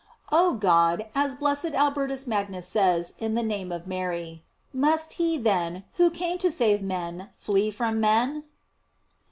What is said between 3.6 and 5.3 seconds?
of Mary, must